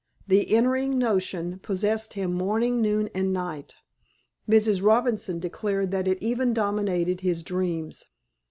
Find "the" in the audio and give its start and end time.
0.27-0.51